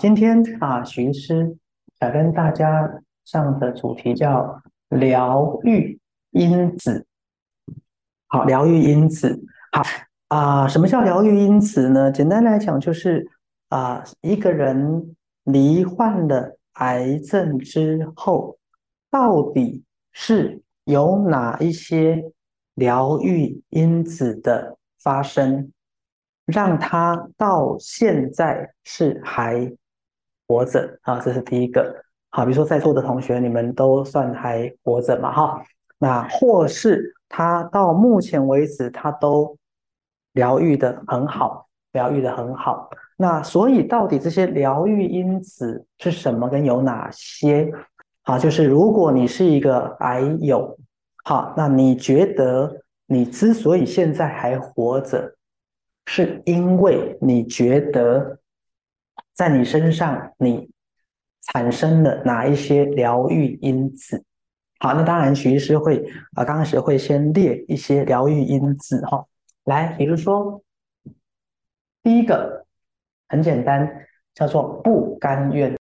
[0.00, 1.56] 今天啊，徐师
[1.98, 2.88] 想跟大家
[3.24, 5.98] 上的主题叫疗愈
[6.30, 7.04] 因子。
[8.28, 9.42] 好，疗愈因子。
[9.72, 9.82] 好
[10.28, 12.12] 啊，什么叫疗愈因子呢？
[12.12, 13.28] 简单来讲，就是
[13.70, 18.56] 啊，一个人罹患了癌症之后，
[19.10, 22.22] 到底是有哪一些
[22.74, 25.72] 疗愈因子的发生，
[26.46, 29.72] 让他到现在是还。
[30.48, 31.94] 活着啊，这是第一个。
[32.30, 35.30] 好，比如说在座的同学，你们都算还活着嘛？
[35.30, 35.62] 哈，
[35.98, 39.56] 那或是他到目前为止，他都
[40.32, 42.88] 疗愈的很好，疗愈的很好。
[43.16, 46.48] 那所以到底这些疗愈因子是什么？
[46.48, 47.70] 跟有哪些？
[48.22, 50.78] 好，就是如果你是一个癌友，
[51.24, 55.34] 好，那你觉得你之所以现在还活着，
[56.06, 58.38] 是因为你觉得？
[59.38, 60.68] 在你身上，你
[61.42, 64.24] 产生了哪一些疗愈因子？
[64.80, 69.24] 好，那当然，徐医师会啊，刚开始会先列一些疗愈因子哈。
[69.62, 70.60] 来，比如说
[72.02, 72.66] 第一个
[73.28, 73.88] 很简单，
[74.34, 75.78] 叫做不甘愿。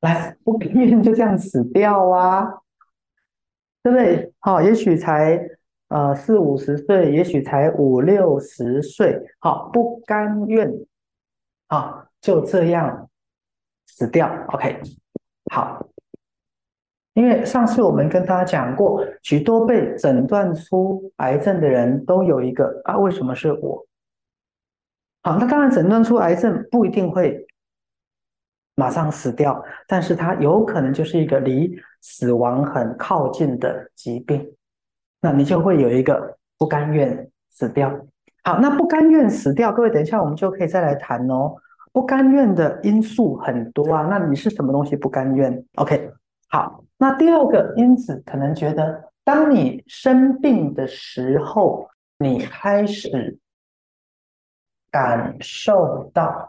[0.00, 2.44] 来，不甘愿就这样死掉啊？
[3.82, 4.34] 对不对？
[4.40, 5.57] 好，也许才。
[5.88, 10.70] 呃，四五十岁，也许才五六十岁，好，不甘愿，
[11.68, 13.08] 啊，就这样
[13.86, 14.30] 死掉。
[14.48, 14.80] OK，
[15.50, 15.88] 好，
[17.14, 23.86] 因为上次我们跟大家讲过，许多被诊断出癌症的人都有一个啊，为什么是我？
[25.22, 27.46] 好，那当然，诊断出癌症不一定会
[28.74, 34.54] 马上死掉，但是它有可能就是一个离死亡很靠近的疾病。
[35.20, 37.90] 那你就会有一个不甘愿死掉。
[38.44, 41.54] 好，那不甘愿死掉，各位等一下我们就可以再来谈哦。
[41.92, 46.12] 不甘愿的因素很多啊，那你是什么东西不甘愿？OK，
[46.48, 53.38] 好，那第二个因子可能觉得，当你生病的时候，你开始
[54.90, 56.48] 感受到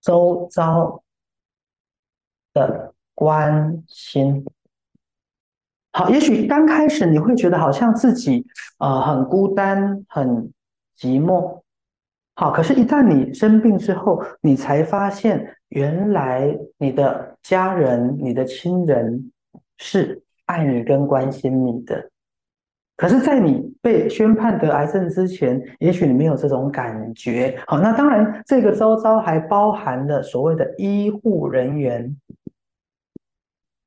[0.00, 1.02] 周遭
[2.54, 4.46] 的关心。
[5.94, 8.46] 好，也许刚开始你会觉得好像自己
[8.78, 10.50] 呃很孤单、很
[10.98, 11.60] 寂寞。
[12.34, 19.30] 好，可是，一旦你生病之后，你才发现原来你的家人、你的亲人
[19.76, 22.08] 是爱你跟关心你的。
[22.96, 27.60] 可是，在你被宣判得癌症之前，也许你没有这种感觉。
[27.66, 32.16] 好，那当然，这个周遭还包含了所谓的医护人员。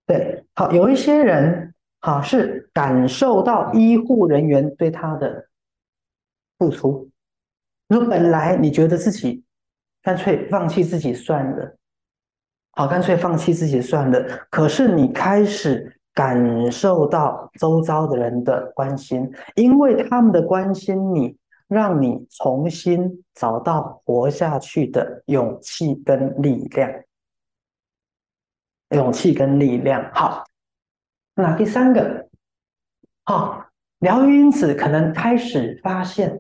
[0.06, 1.72] 对，好，有一些人。
[2.06, 5.48] 好，是感受到医护人员对他的
[6.60, 7.10] 付出。
[7.88, 9.44] 如果本来你觉得自己
[10.04, 11.76] 干脆放弃自己算了，
[12.74, 14.24] 好，干脆放弃自己算了。
[14.52, 21.36] 可是你开始感受到周遭的人的关心，因为他们的关心你，
[21.68, 26.88] 让你重新找到活下去的勇气跟力量。
[28.92, 30.44] 勇气跟力量，好。
[31.36, 32.30] 那第三个，
[33.26, 33.66] 好，
[34.00, 36.40] 疗愈因子可能开始发现，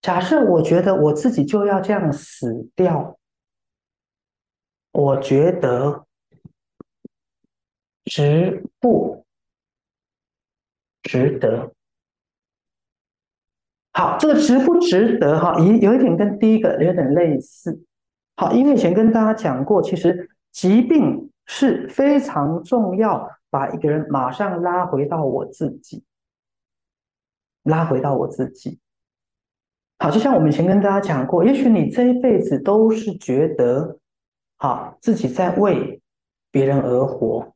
[0.00, 3.18] 假设我觉得我自己就要这样死掉，
[4.92, 6.06] 我觉得
[8.06, 9.26] 值不
[11.02, 11.74] 值得？
[13.92, 15.38] 好，这个值不值得？
[15.38, 17.84] 哈，有有一点跟第一个有点类似。
[18.36, 23.28] 好，因为以前跟大家讲过，其实疾病是非常重要。
[23.50, 26.04] 把一个人马上拉回到我自己，
[27.64, 28.78] 拉回到我自己。
[29.98, 33.98] 好，就像我们以前跟大家讲过，也许你这一辈子都是觉得，
[34.56, 36.00] 好自己在为
[36.50, 37.52] 别人而活。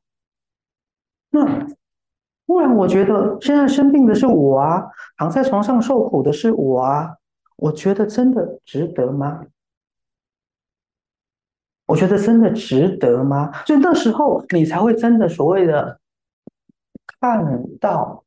[1.30, 1.66] 那
[2.46, 4.84] 忽然，我觉得现在生病的是我啊，
[5.16, 7.16] 躺在床上受苦的是我啊，
[7.56, 9.46] 我觉得真的值得吗？
[11.86, 13.52] 我觉得真的值得吗？
[13.64, 16.00] 就那时候，你才会真的所谓的
[17.20, 18.24] 看到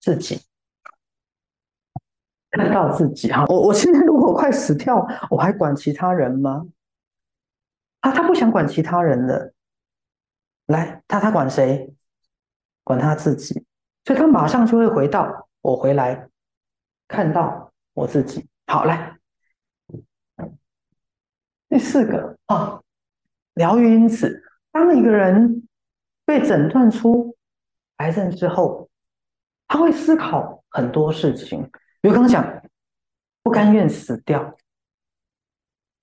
[0.00, 0.42] 自己，
[2.50, 3.30] 看到自己。
[3.30, 6.66] 哈，我我现在如果快死掉，我还管其他人吗？
[8.00, 9.52] 啊，他不想管其他人了。
[10.66, 11.94] 来，他他管谁？
[12.82, 13.64] 管他自己。
[14.04, 16.28] 所以他马上就会回到我回来，
[17.06, 18.48] 看到我自己。
[18.66, 19.16] 好，来
[21.68, 22.82] 第四个啊。
[23.58, 24.40] 疗愈因此，
[24.70, 25.68] 当一个人
[26.24, 27.36] 被诊断出
[27.96, 28.88] 癌症之后，
[29.66, 31.68] 他会思考很多事情。
[32.00, 32.62] 比如刚刚讲，
[33.42, 34.56] 不甘愿死掉，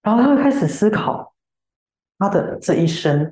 [0.02, 1.34] 然后他会开始思考
[2.20, 3.32] 他的这一生。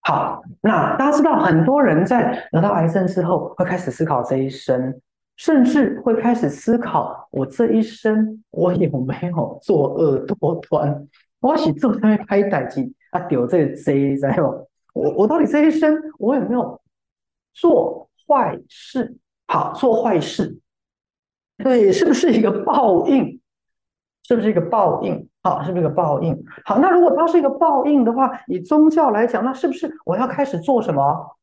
[0.00, 5.00] 好，那大家知道，很多人在得到癌症之后，会开始思考这一生，
[5.36, 11.06] 甚至会开始思考：我这一生我有没有作恶多端？
[11.38, 13.20] 我是做什么拍歹机啊？
[13.28, 16.80] 丢这个 Z 在哦，我我到底这一生我有没有
[17.52, 19.16] 做坏事？
[19.46, 20.58] 好，做坏事，
[21.58, 23.40] 对，是不是一个报应？
[24.26, 25.28] 是不是一个报应？
[25.42, 26.44] 好，是不是一个报应？
[26.64, 31.36] 好，那如果它是一个报应的话，以宗教来讲，那是不是我要开始做什么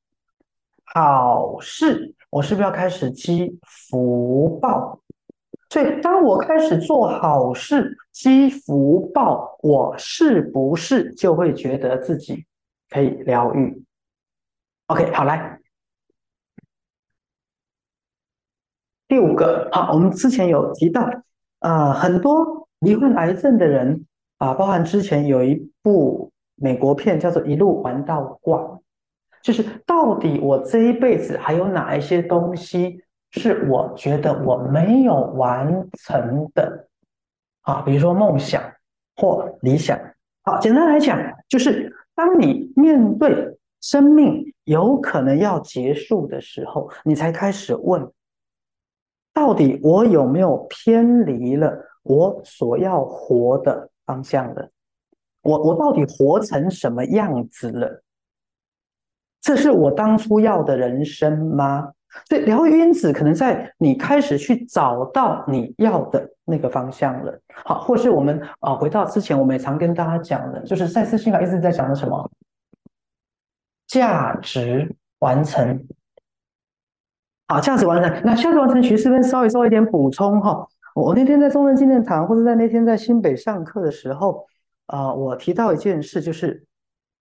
[0.93, 2.15] 好事？
[2.31, 5.00] 我是不是要开始积福报？
[5.71, 12.45] 所以，当我开始做好事、积福报，我是不是就会觉得自己
[12.89, 13.81] 可以疗愈
[14.87, 15.57] ？OK，好，来
[19.07, 19.69] 第五个。
[19.71, 21.09] 好，我们之前有提到，
[21.59, 22.67] 呃，很多。
[22.81, 24.07] 罹患癌症的人
[24.39, 28.57] 啊，包含之前有一部美国片叫做《一路玩到挂》，
[29.43, 36.87] 就是到底我这一辈子还有哪一些东西是我觉得我没有完成的
[37.61, 37.81] 啊？
[37.81, 38.61] 比如说梦想
[39.15, 39.97] 或理想。
[40.43, 41.17] 好，简单来讲，
[41.47, 48.11] 就是当你面对生命有可能要结束的时候，你才开始问：
[49.33, 51.87] 到底我有没有偏离了？
[52.03, 54.69] 我所要活的方向了，
[55.43, 58.03] 我我到底活成什么样子了？
[59.39, 61.93] 这是我当初要的人生吗？
[62.27, 67.39] 所以疗愈因子可能在你开始去找到你要的那个方向了。
[67.65, 72.29] 好，或是我们啊，回到之前我们也常跟大家讲的，就是赛斯心法一直在讲的什么
[73.87, 75.85] 价值完成。
[77.47, 78.21] 好，价值完成。
[78.23, 80.67] 那价值完成，徐师边稍微做一点补充哈。
[80.93, 84.45] 我那天在中正纪念堂，或者在那天在新北上课的时候，
[84.87, 86.65] 啊，我提到一件事，就是，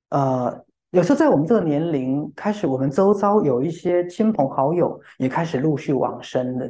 [0.08, 6.66] 呃，有时候在我们这个年龄开始，我们周遭有一些亲朋好友也开始陆续往生了。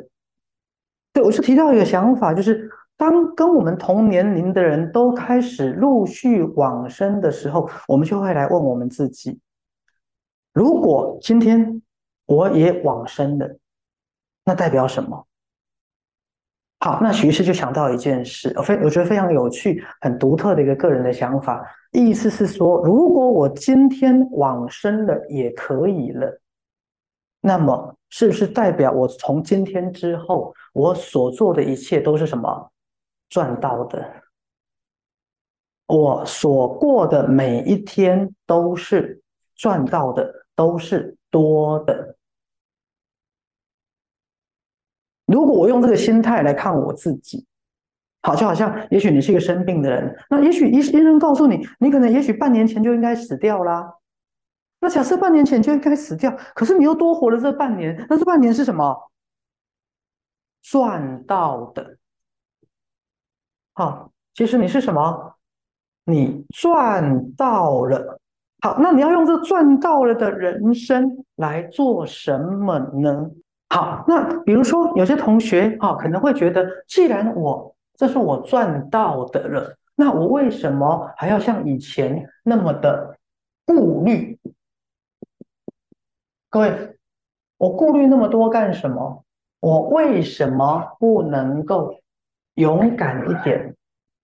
[1.13, 9.41] 对，我是提到一个想法，就是当跟我们同年龄的人都开始陆续往生的时候，我们就会来问我们自己：
[10.53, 11.81] 如果今天
[12.27, 13.57] 我也往生了，
[14.45, 15.27] 那代表什么？
[16.83, 21.63] 好，那徐师就想到一件事，非我觉得非常有趣、很独特的一个个人的想法，
[21.93, 26.41] 意思是说，如果我今天往生了也可以了，
[27.43, 32.73] 那么是不是代表我从今天之后，我所做的一切都是什么
[33.29, 34.03] 赚到的？
[35.87, 39.21] 我所过的每一天都是
[39.55, 42.17] 赚到的，都是多的。
[45.33, 47.47] 如果我用这个心态来看我自己，
[48.23, 53.95] 好，就好像也许你是一个生病的人，那也许医医生告诉你，你可能也许半年前就应该死掉啦。
[54.81, 59.11] 那假设半年前就应该死掉，可是你又多活了这半年，那这半年是什么？
[60.63, 61.97] 赚到的。
[63.75, 65.35] 好，其实你是什么？
[66.05, 68.19] 你赚到了。
[68.63, 73.31] 好，那你要用这赚到了的人生来做什么呢？
[73.73, 83.17] 好，那比如说有些同学啊，可能会觉得，既然我这是我赚到的了，那我为什么还要像以前那么的
[83.65, 84.37] 顾虑？
[86.49, 86.97] 各位，
[87.59, 89.25] 我顾虑那么多干什么？
[89.61, 91.95] 我为什么不能够
[92.55, 93.77] 勇敢一点，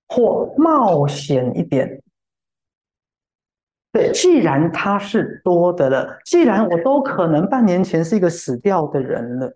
[0.08, 2.02] 或冒险一点？
[3.96, 9.50] 对，既然他是多的了，既然我都可能半年前是一个死掉的人了，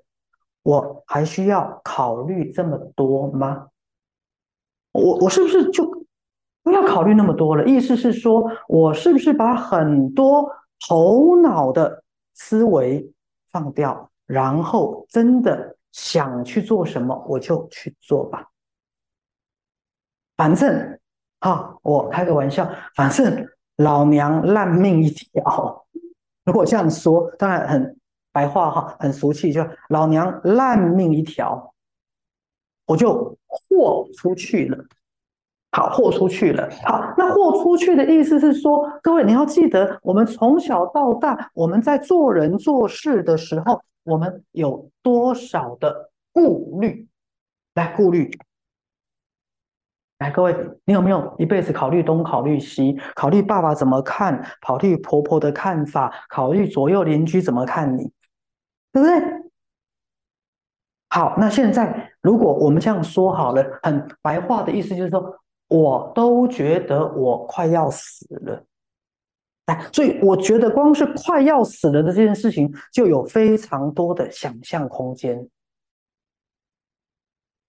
[0.62, 3.66] 我还需要考虑这么多吗？
[4.92, 5.84] 我我是不是就
[6.62, 7.66] 不要考虑那么多了？
[7.66, 10.50] 意思是说，我是不是把很多
[10.88, 13.12] 头脑的思维
[13.52, 18.48] 放掉，然后真的想去做什么，我就去做吧。
[20.34, 20.98] 反正，
[21.40, 23.46] 哈，我开个玩笑，反正。
[23.82, 25.86] 老娘烂命一条，
[26.44, 27.98] 如果这样说，当然很
[28.30, 31.72] 白话哈，很俗气，就老娘烂命一条，
[32.86, 34.84] 我就豁出去了。
[35.72, 36.68] 好，豁出去了。
[36.84, 47.08] 好，那豁出去的意思是说，各位你要记得，我们从小到大，我们在做人做事的时候，我们有多少的顾虑？
[47.74, 48.30] 来，顾虑。
[50.20, 58.02] 来，各位，你有没有一辈子考虑东考虑西，考虑爸爸怎么看，考虑婆婆的看法，考虑左右邻居怎么看你，
[58.92, 59.18] 对不对？
[61.08, 65.34] 好，那现在如果我们这样说好了，很白话的意思就是说，
[65.68, 68.62] 我都觉得我快要死了。
[69.66, 75.48] 哎，所以我觉得光是快要死了的这件事情，就有非常多的想象空间，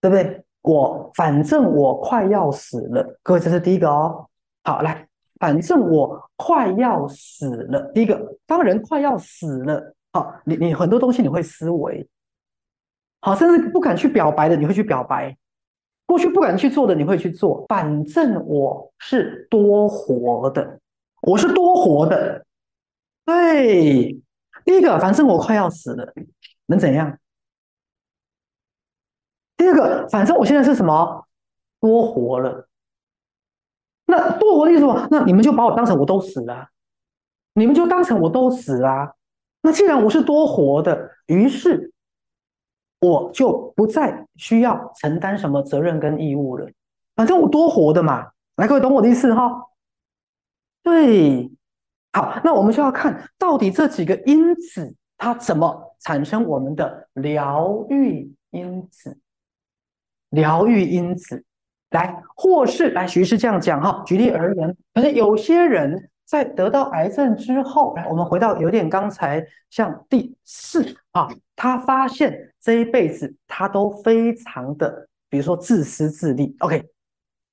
[0.02, 0.44] 对不对？
[0.62, 4.28] 我反正我快要死了，各位这是第一个哦。
[4.64, 5.08] 好，来，
[5.40, 7.92] 反正我快要死了。
[7.94, 12.08] 第一个，当人快要死了，好，你你很多东西你会思维。
[13.22, 15.34] 好，甚至不敢去表白的，你会去表白；
[16.06, 17.66] 过去不敢去做的，你会去做。
[17.68, 20.80] 反正我是多活的，
[21.24, 22.46] 我是多活的。
[23.26, 24.20] 对，
[24.66, 26.14] 第一个，反正我快要死了，
[26.68, 27.18] 能怎样？
[29.62, 31.28] 第二个，反正我现在是什么？
[31.80, 32.68] 多活了。
[34.08, 35.08] 那多活的意思么？
[35.12, 36.70] 那你们就把我当成我都死了，
[37.54, 39.16] 你们就当成我都死了。
[39.62, 41.92] 那既然我是多活的，于是。
[43.04, 46.70] 我就不再需要承担什么责任跟义务了，
[47.16, 48.30] 反正我多活的嘛。
[48.58, 49.70] 来，各位懂我的意思哈？
[50.84, 51.52] 对，
[52.14, 59.18] 好，那我们就要看到底这几个因子它怎么产生我们的疗愈因子。
[60.32, 61.46] 疗愈因子，
[61.92, 64.04] 来，或是来，徐师这样讲哈。
[64.06, 66.10] 举例而言，可能有些人。
[66.24, 76.56] 在得到癌症之后，来，我们回到有点刚才像第四啊，他发现这一辈子他都非常的，比如说自私自利。
[76.60, 76.86] OK，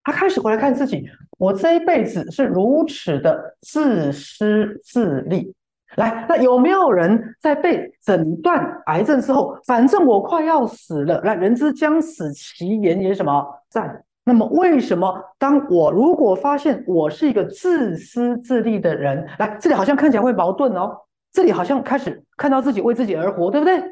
[0.05, 1.05] 他开始回来看自己，
[1.39, 5.53] 我这一辈子是如此的自私自利。
[5.97, 14.05] 来，那有没有人在被诊断癌症之后，反正我快要死了，来，人之将死，其言也什么在？
[14.25, 20.95] 那么，为什么当我如果发现我是一个自私自利的人，来这里好像看起来会矛盾哦。
[21.33, 23.83] 这里好像开始看到自己为自己而活，对不对？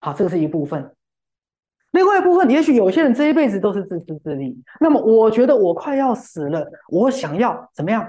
[0.00, 0.90] 好，这个是一部分。
[1.92, 4.60] 另外一部分，也许有些人这一辈子都是自私自利。
[4.80, 8.04] 那么，我觉得我快要死了，我想要怎么样？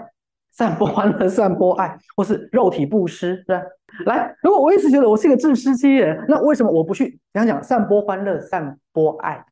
[0.56, 3.62] 散播欢乐，散播爱，或是肉体布施，是吧？
[4.06, 9.46] 来，如果我一直觉得我是一个自私之人，那为什么我不去讲讲散播欢乐，散播爱，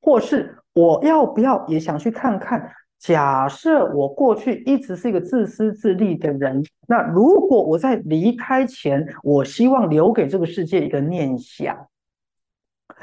[0.00, 0.56] 或是？
[0.72, 2.70] 我要不要也想去看看？
[2.98, 11.88] 假设我过去一直是一个自私自利的人，那如果我在离开前，我希望留给这个世界一个念想，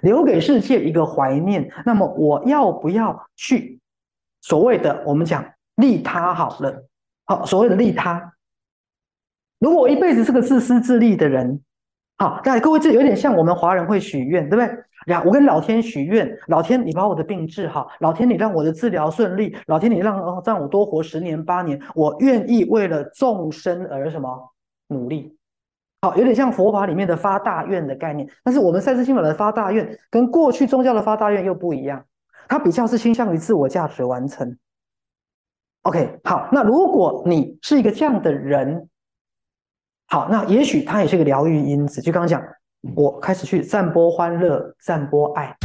[0.02, 3.80] 留给世界一个怀念，那么我要不要去
[4.42, 5.44] 所谓的我们讲
[5.76, 6.86] 利他好了？
[7.26, 8.34] 好，所谓的利他，
[9.60, 11.62] 如果我一辈子是个自私自利的人。
[12.18, 14.84] 好，那各位，这有点像我们华人会许愿，对不对？
[15.08, 24.54] 呀，我跟老天许愿，老天你把我的病治好，老天你让我的治疗顺利，老天你让让我多活十年八年，我愿意为了众生而什么
[24.90, 25.36] 努力？
[26.02, 32.06] 好，有点像佛法里面的发大愿的概念，但是我们赛斯心法的发大愿跟过去宗教的发大愿又不一样，
[32.48, 34.56] 它比较是倾向于自我价值完成。
[35.84, 38.90] OK，好，那如果你是一个这样的人。
[40.08, 42.00] 好，那也许他也是一个疗愈因子。
[42.00, 42.42] 就刚刚讲，
[42.96, 45.56] 我开始去散播欢乐，散播爱。